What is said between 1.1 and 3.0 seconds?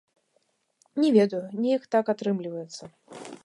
ведаю, неяк так атрымліваецца.